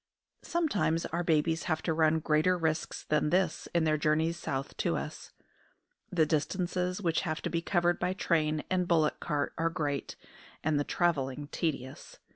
[0.41, 4.95] Sometimes our babies have to run greater risks than this in their journeys south to
[4.97, 5.31] us.
[6.11, 10.15] The distances which have to be covered by train and bullock cart are great,
[10.63, 12.17] and the travelling tedious.